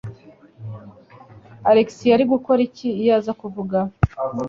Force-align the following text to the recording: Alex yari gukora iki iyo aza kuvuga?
Alex 1.69 1.89
yari 2.11 2.23
gukora 2.33 2.59
iki 2.67 2.89
iyo 3.01 3.11
aza 3.17 3.31
kuvuga? 3.41 3.77